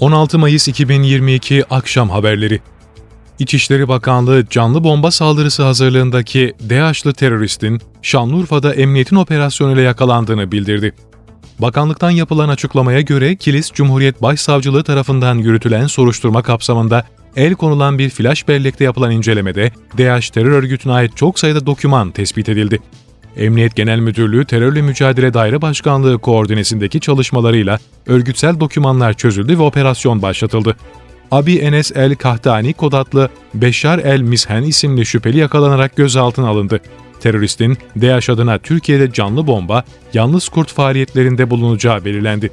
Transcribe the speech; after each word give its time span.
16 0.00 0.38
Mayıs 0.38 0.68
2022 0.68 1.64
Akşam 1.70 2.10
Haberleri 2.10 2.60
İçişleri 3.38 3.88
Bakanlığı 3.88 4.46
canlı 4.50 4.84
bomba 4.84 5.10
saldırısı 5.10 5.62
hazırlığındaki 5.62 6.54
DAEŞ'lı 6.70 7.12
teröristin 7.12 7.80
Şanlıurfa'da 8.02 8.74
emniyetin 8.74 9.16
operasyonuyla 9.16 9.82
yakalandığını 9.82 10.52
bildirdi. 10.52 10.92
Bakanlıktan 11.58 12.10
yapılan 12.10 12.48
açıklamaya 12.48 13.00
göre 13.00 13.36
Kilis 13.36 13.72
Cumhuriyet 13.72 14.22
Başsavcılığı 14.22 14.84
tarafından 14.84 15.38
yürütülen 15.38 15.86
soruşturma 15.86 16.42
kapsamında 16.42 17.06
el 17.36 17.54
konulan 17.54 17.98
bir 17.98 18.10
flash 18.10 18.48
bellekte 18.48 18.84
yapılan 18.84 19.10
incelemede 19.10 19.72
DAEŞ 19.98 20.30
terör 20.30 20.52
örgütüne 20.52 20.92
ait 20.92 21.16
çok 21.16 21.38
sayıda 21.38 21.66
doküman 21.66 22.10
tespit 22.10 22.48
edildi. 22.48 22.80
Emniyet 23.40 23.76
Genel 23.76 23.98
Müdürlüğü 23.98 24.44
Terörle 24.44 24.82
Mücadele 24.82 25.34
Daire 25.34 25.62
Başkanlığı 25.62 26.18
koordinesindeki 26.18 27.00
çalışmalarıyla 27.00 27.78
örgütsel 28.06 28.60
dokümanlar 28.60 29.12
çözüldü 29.12 29.58
ve 29.58 29.62
operasyon 29.62 30.22
başlatıldı. 30.22 30.76
Abi 31.30 31.56
Enes 31.56 31.92
El 31.94 32.14
Kahtani 32.14 32.72
kod 32.72 32.92
adlı 32.92 33.28
Beşar 33.54 33.98
El 33.98 34.20
Mishen 34.20 34.62
isimli 34.62 35.06
şüpheli 35.06 35.38
yakalanarak 35.38 35.96
gözaltına 35.96 36.48
alındı. 36.48 36.80
Teröristin 37.20 37.78
DAEŞ 38.00 38.30
adına 38.30 38.58
Türkiye'de 38.58 39.12
canlı 39.12 39.46
bomba, 39.46 39.84
yalnız 40.14 40.48
kurt 40.48 40.72
faaliyetlerinde 40.72 41.50
bulunacağı 41.50 42.04
belirlendi. 42.04 42.50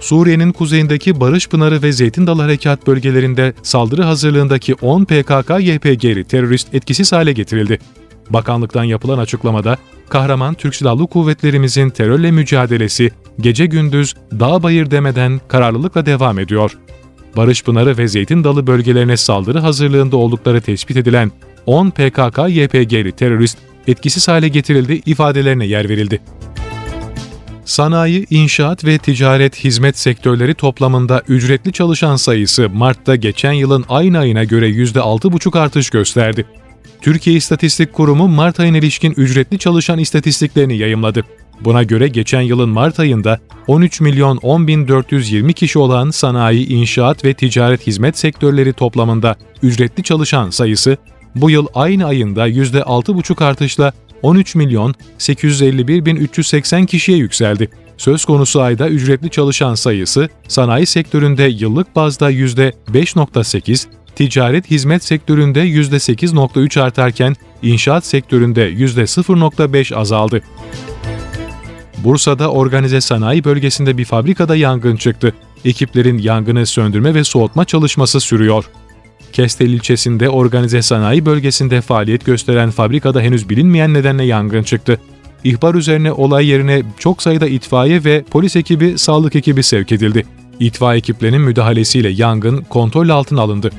Suriye'nin 0.00 0.52
kuzeyindeki 0.52 1.20
Barış 1.20 1.48
Pınarı 1.48 1.82
ve 1.82 1.92
Zeytin 1.92 2.26
Dalı 2.26 2.42
Harekat 2.42 2.86
bölgelerinde 2.86 3.54
saldırı 3.62 4.02
hazırlığındaki 4.02 4.74
10 4.74 5.04
PKK-YPG'li 5.04 6.24
terörist 6.24 6.74
etkisiz 6.74 7.12
hale 7.12 7.32
getirildi. 7.32 7.78
Bakanlıktan 8.30 8.84
yapılan 8.84 9.18
açıklamada, 9.18 9.76
kahraman 10.08 10.54
Türk 10.54 10.74
Silahlı 10.74 11.06
Kuvvetlerimizin 11.06 11.90
terörle 11.90 12.30
mücadelesi 12.30 13.10
gece 13.40 13.66
gündüz 13.66 14.14
dağ 14.32 14.62
bayır 14.62 14.90
demeden 14.90 15.40
kararlılıkla 15.48 16.06
devam 16.06 16.38
ediyor. 16.38 16.78
Barış 17.36 17.64
Pınarı 17.64 17.98
ve 17.98 18.08
Zeytin 18.08 18.44
Dalı 18.44 18.66
bölgelerine 18.66 19.16
saldırı 19.16 19.58
hazırlığında 19.58 20.16
oldukları 20.16 20.60
tespit 20.60 20.96
edilen 20.96 21.32
10 21.66 21.90
PKK-YPG'li 21.90 23.12
terörist 23.12 23.58
etkisiz 23.86 24.28
hale 24.28 24.48
getirildi 24.48 25.02
ifadelerine 25.06 25.66
yer 25.66 25.88
verildi. 25.88 26.20
Sanayi, 27.64 28.26
inşaat 28.30 28.84
ve 28.84 28.98
ticaret 28.98 29.64
hizmet 29.64 29.98
sektörleri 29.98 30.54
toplamında 30.54 31.22
ücretli 31.28 31.72
çalışan 31.72 32.16
sayısı 32.16 32.70
Mart'ta 32.70 33.16
geçen 33.16 33.52
yılın 33.52 33.84
aynı 33.88 34.18
ayına 34.18 34.44
göre 34.44 34.68
%6,5 34.70 35.58
artış 35.58 35.90
gösterdi. 35.90 36.46
Türkiye 37.04 37.36
İstatistik 37.36 37.92
Kurumu 37.92 38.28
Mart 38.28 38.60
ayına 38.60 38.76
ilişkin 38.76 39.14
ücretli 39.16 39.58
çalışan 39.58 39.98
istatistiklerini 39.98 40.76
yayımladı. 40.76 41.24
Buna 41.60 41.82
göre 41.82 42.08
geçen 42.08 42.40
yılın 42.40 42.68
Mart 42.68 43.00
ayında 43.00 43.40
13 43.66 44.00
milyon 44.00 44.36
10 44.36 44.68
bin 44.68 44.88
420 44.88 45.52
kişi 45.52 45.78
olan 45.78 46.10
sanayi, 46.10 46.68
inşaat 46.68 47.24
ve 47.24 47.34
ticaret 47.34 47.86
hizmet 47.86 48.18
sektörleri 48.18 48.72
toplamında 48.72 49.36
ücretli 49.62 50.02
çalışan 50.02 50.50
sayısı 50.50 50.96
bu 51.34 51.50
yıl 51.50 51.66
aynı 51.74 52.06
ayında 52.06 52.48
%6,5 52.48 53.44
artışla 53.44 53.92
13 54.22 54.54
milyon 54.54 54.94
851 55.18 56.04
bin 56.06 56.16
380 56.16 56.86
kişiye 56.86 57.18
yükseldi. 57.18 57.70
Söz 57.96 58.24
konusu 58.24 58.60
ayda 58.60 58.88
ücretli 58.88 59.30
çalışan 59.30 59.74
sayısı 59.74 60.28
sanayi 60.48 60.86
sektöründe 60.86 61.44
yıllık 61.44 61.96
bazda 61.96 62.32
%5.8, 62.32 63.86
ticaret 64.16 64.70
hizmet 64.70 65.04
sektöründe 65.04 65.60
%8.3 65.60 66.80
artarken 66.80 67.36
inşaat 67.62 68.06
sektöründe 68.06 68.72
%0.5 68.72 69.94
azaldı. 69.94 70.42
Bursa'da 72.04 72.50
organize 72.50 73.00
sanayi 73.00 73.44
bölgesinde 73.44 73.98
bir 73.98 74.04
fabrikada 74.04 74.56
yangın 74.56 74.96
çıktı. 74.96 75.34
Ekiplerin 75.64 76.18
yangını 76.18 76.66
söndürme 76.66 77.14
ve 77.14 77.24
soğutma 77.24 77.64
çalışması 77.64 78.20
sürüyor. 78.20 78.64
Kestel 79.32 79.70
ilçesinde 79.70 80.28
organize 80.28 80.82
sanayi 80.82 81.26
bölgesinde 81.26 81.80
faaliyet 81.80 82.24
gösteren 82.24 82.70
fabrikada 82.70 83.20
henüz 83.20 83.48
bilinmeyen 83.48 83.94
nedenle 83.94 84.24
yangın 84.24 84.62
çıktı. 84.62 85.00
İhbar 85.44 85.74
üzerine 85.74 86.12
olay 86.12 86.46
yerine 86.46 86.82
çok 86.98 87.22
sayıda 87.22 87.46
itfaiye 87.46 88.04
ve 88.04 88.24
polis 88.30 88.56
ekibi, 88.56 88.98
sağlık 88.98 89.36
ekibi 89.36 89.62
sevk 89.62 89.92
edildi. 89.92 90.26
İtfaiye 90.60 90.98
ekiplerinin 90.98 91.40
müdahalesiyle 91.40 92.08
yangın 92.08 92.62
kontrol 92.62 93.08
altına 93.08 93.42
alındı. 93.42 93.70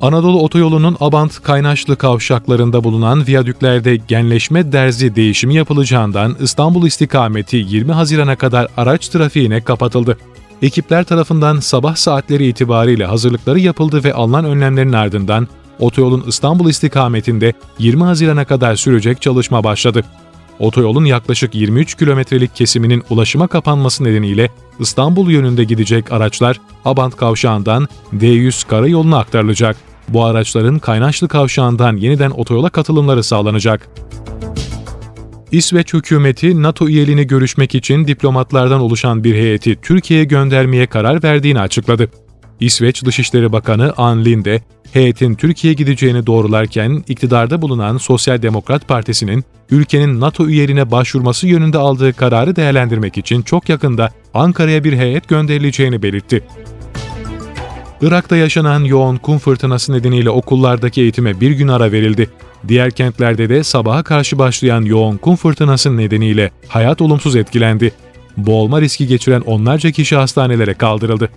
Anadolu 0.00 0.42
Otoyolu'nun 0.42 0.96
Abant 1.00 1.42
Kaynaşlı 1.42 1.96
kavşaklarında 1.96 2.84
bulunan 2.84 3.26
viyadüklerde 3.26 3.96
genleşme 3.96 4.72
derzi 4.72 5.16
değişimi 5.16 5.54
yapılacağından 5.54 6.36
İstanbul 6.40 6.86
istikameti 6.86 7.56
20 7.56 7.92
Haziran'a 7.92 8.36
kadar 8.36 8.66
araç 8.76 9.08
trafiğine 9.08 9.60
kapatıldı. 9.60 10.18
Ekipler 10.62 11.04
tarafından 11.04 11.60
sabah 11.60 11.96
saatleri 11.96 12.46
itibariyle 12.46 13.06
hazırlıkları 13.06 13.60
yapıldı 13.60 14.04
ve 14.04 14.14
alınan 14.14 14.44
önlemlerin 14.44 14.92
ardından 14.92 15.48
otoyolun 15.78 16.24
İstanbul 16.26 16.68
istikametinde 16.70 17.52
20 17.78 18.04
Haziran'a 18.04 18.44
kadar 18.44 18.76
sürecek 18.76 19.22
çalışma 19.22 19.64
başladı. 19.64 20.04
Otoyolun 20.58 21.04
yaklaşık 21.04 21.54
23 21.54 21.94
kilometrelik 21.94 22.56
kesiminin 22.56 23.02
ulaşıma 23.10 23.46
kapanması 23.46 24.04
nedeniyle 24.04 24.50
İstanbul 24.80 25.30
yönünde 25.30 25.64
gidecek 25.64 26.12
araçlar 26.12 26.60
Abant 26.84 27.16
kavşağından 27.16 27.88
D100 28.12 28.68
karayoluna 28.68 29.18
aktarılacak. 29.18 29.87
Bu 30.08 30.24
araçların 30.24 30.78
Kaynaşlı 30.78 31.28
kavşağından 31.28 31.96
yeniden 31.96 32.30
otoyola 32.30 32.70
katılımları 32.70 33.22
sağlanacak. 33.22 33.88
İsveç 35.52 35.94
hükümeti 35.94 36.62
NATO 36.62 36.88
üyeliğini 36.88 37.26
görüşmek 37.26 37.74
için 37.74 38.06
diplomatlardan 38.06 38.80
oluşan 38.80 39.24
bir 39.24 39.34
heyeti 39.34 39.76
Türkiye'ye 39.82 40.24
göndermeye 40.24 40.86
karar 40.86 41.22
verdiğini 41.22 41.60
açıkladı. 41.60 42.10
İsveç 42.60 43.04
Dışişleri 43.04 43.52
Bakanı 43.52 43.92
Ann 43.96 44.24
Linde, 44.24 44.62
heyetin 44.92 45.34
Türkiye'ye 45.34 45.74
gideceğini 45.74 46.26
doğrularken 46.26 47.04
iktidarda 47.08 47.62
bulunan 47.62 47.96
Sosyal 47.96 48.42
Demokrat 48.42 48.88
Partisi'nin 48.88 49.44
ülkenin 49.70 50.20
NATO 50.20 50.46
üyeliğine 50.46 50.90
başvurması 50.90 51.46
yönünde 51.46 51.78
aldığı 51.78 52.12
kararı 52.12 52.56
değerlendirmek 52.56 53.18
için 53.18 53.42
çok 53.42 53.68
yakında 53.68 54.10
Ankara'ya 54.34 54.84
bir 54.84 54.92
heyet 54.92 55.28
gönderileceğini 55.28 56.02
belirtti. 56.02 56.44
Irak'ta 58.02 58.36
yaşanan 58.36 58.84
yoğun 58.84 59.16
kum 59.16 59.38
fırtınası 59.38 59.92
nedeniyle 59.92 60.30
okullardaki 60.30 61.00
eğitime 61.00 61.40
bir 61.40 61.50
gün 61.50 61.68
ara 61.68 61.92
verildi. 61.92 62.30
Diğer 62.68 62.90
kentlerde 62.90 63.48
de 63.48 63.64
sabaha 63.64 64.02
karşı 64.02 64.38
başlayan 64.38 64.82
yoğun 64.82 65.16
kum 65.16 65.36
fırtınası 65.36 65.96
nedeniyle 65.96 66.50
hayat 66.68 67.00
olumsuz 67.00 67.36
etkilendi. 67.36 67.92
Boğulma 68.36 68.80
riski 68.80 69.06
geçiren 69.06 69.40
onlarca 69.40 69.90
kişi 69.90 70.16
hastanelere 70.16 70.74
kaldırıldı. 70.74 71.28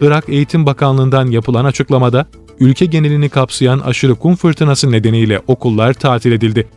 Irak 0.00 0.28
Eğitim 0.28 0.66
Bakanlığı'ndan 0.66 1.26
yapılan 1.26 1.64
açıklamada, 1.64 2.26
ülke 2.60 2.86
genelini 2.86 3.28
kapsayan 3.28 3.78
aşırı 3.78 4.14
kum 4.14 4.36
fırtınası 4.36 4.92
nedeniyle 4.92 5.40
okullar 5.46 5.94
tatil 5.94 6.32
edildi. 6.32 6.68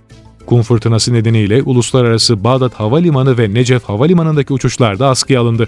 Kum 0.46 0.62
fırtınası 0.62 1.14
nedeniyle 1.14 1.62
uluslararası 1.62 2.44
Bağdat 2.44 2.74
Havalimanı 2.74 3.38
ve 3.38 3.54
Necef 3.54 3.84
Havalimanı'ndaki 3.84 4.54
uçuşlar 4.54 5.00
da 5.00 5.08
askıya 5.08 5.42
alındı. 5.42 5.68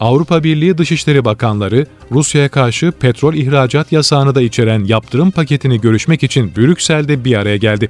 Avrupa 0.00 0.44
Birliği 0.44 0.78
Dışişleri 0.78 1.24
Bakanları, 1.24 1.86
Rusya'ya 2.12 2.48
karşı 2.48 2.92
petrol 2.92 3.34
ihracat 3.34 3.92
yasağını 3.92 4.34
da 4.34 4.42
içeren 4.42 4.84
yaptırım 4.84 5.30
paketini 5.30 5.80
görüşmek 5.80 6.22
için 6.22 6.52
Brüksel'de 6.56 7.24
bir 7.24 7.38
araya 7.38 7.56
geldi. 7.56 7.88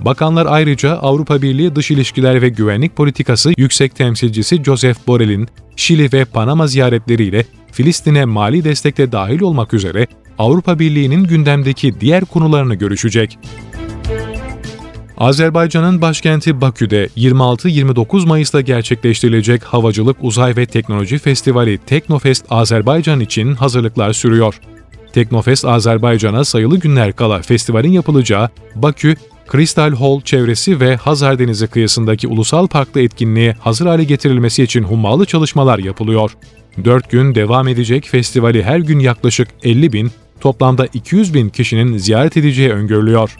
Bakanlar 0.00 0.46
ayrıca 0.50 0.92
Avrupa 0.96 1.42
Birliği 1.42 1.74
Dış 1.74 1.90
İlişkiler 1.90 2.42
ve 2.42 2.48
Güvenlik 2.48 2.96
Politikası 2.96 3.52
Yüksek 3.56 3.96
Temsilcisi 3.96 4.64
Joseph 4.64 4.96
Borrell'in 5.06 5.48
Şili 5.76 6.12
ve 6.12 6.24
Panama 6.24 6.66
ziyaretleriyle 6.66 7.44
Filistin'e 7.72 8.24
mali 8.24 8.64
destekle 8.64 9.12
dahil 9.12 9.40
olmak 9.40 9.74
üzere 9.74 10.06
Avrupa 10.38 10.78
Birliği'nin 10.78 11.24
gündemdeki 11.24 12.00
diğer 12.00 12.24
konularını 12.24 12.74
görüşecek. 12.74 13.38
Azerbaycan'ın 15.18 16.00
başkenti 16.00 16.60
Bakü'de 16.60 17.08
26-29 17.16 18.26
Mayıs'ta 18.26 18.60
gerçekleştirilecek 18.60 19.64
Havacılık, 19.64 20.16
Uzay 20.20 20.56
ve 20.56 20.66
Teknoloji 20.66 21.18
Festivali 21.18 21.78
Teknofest 21.78 22.44
Azerbaycan 22.50 23.20
için 23.20 23.54
hazırlıklar 23.54 24.12
sürüyor. 24.12 24.60
Teknofest 25.12 25.64
Azerbaycan'a 25.64 26.44
sayılı 26.44 26.78
günler 26.78 27.12
kala 27.12 27.42
festivalin 27.42 27.92
yapılacağı 27.92 28.48
Bakü, 28.74 29.16
Crystal 29.52 29.92
Hall 29.94 30.20
çevresi 30.20 30.80
ve 30.80 30.96
Hazar 30.96 31.38
Denizi 31.38 31.66
kıyısındaki 31.66 32.28
ulusal 32.28 32.66
parkta 32.66 33.00
etkinliğe 33.00 33.56
hazır 33.60 33.86
hale 33.86 34.04
getirilmesi 34.04 34.62
için 34.62 34.82
hummalı 34.82 35.26
çalışmalar 35.26 35.78
yapılıyor. 35.78 36.30
4 36.84 37.10
gün 37.10 37.34
devam 37.34 37.68
edecek 37.68 38.08
festivali 38.08 38.62
her 38.62 38.78
gün 38.78 38.98
yaklaşık 38.98 39.48
50 39.62 39.92
bin, 39.92 40.10
toplamda 40.40 40.86
200 40.86 41.34
bin 41.34 41.48
kişinin 41.48 41.98
ziyaret 41.98 42.36
edeceği 42.36 42.70
öngörülüyor. 42.70 43.36